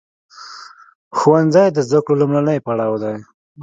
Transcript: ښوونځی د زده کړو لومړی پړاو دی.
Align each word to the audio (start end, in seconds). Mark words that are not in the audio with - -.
ښوونځی 1.17 1.67
د 1.73 1.77
زده 1.87 1.99
کړو 2.05 2.19
لومړی 2.21 2.57
پړاو 2.65 2.95
دی. 3.03 3.15